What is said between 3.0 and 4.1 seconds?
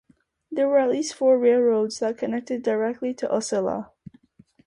to Ocilla.